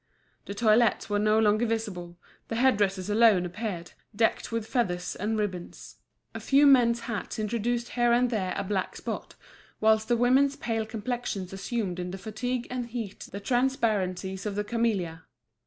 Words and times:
The 0.47 0.55
toilettes 0.55 1.11
were 1.11 1.19
no 1.19 1.37
longer 1.37 1.67
visible, 1.67 2.17
the 2.47 2.55
head 2.55 2.75
dresses 2.77 3.07
alone 3.07 3.45
appeared, 3.45 3.91
decked 4.15 4.51
with 4.51 4.65
feathers 4.65 5.15
and 5.15 5.37
ribbons. 5.37 5.97
A 6.33 6.39
few 6.39 6.65
men's 6.65 7.01
hats 7.01 7.37
introduced 7.37 7.89
here 7.89 8.11
and 8.11 8.31
there 8.31 8.55
a 8.57 8.63
black 8.63 8.95
spot, 8.95 9.35
whilst 9.79 10.07
the 10.07 10.17
women's 10.17 10.55
pale 10.55 10.87
complexions 10.87 11.53
assumed 11.53 11.99
in 11.99 12.09
the 12.09 12.17
fatigue 12.17 12.65
and 12.71 12.87
heat 12.87 13.29
the 13.31 13.39
transparencies 13.39 14.47
of 14.47 14.55
the 14.55 14.63
camellia. 14.63 15.23